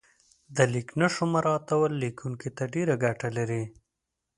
د 0.55 0.57
لیک 0.73 0.89
نښو 0.99 1.25
مراعاتول 1.33 1.91
لیکونکي 2.03 2.49
ته 2.57 2.63
ډېره 2.73 2.95
ګټه 3.05 3.27
لري. 3.37 3.63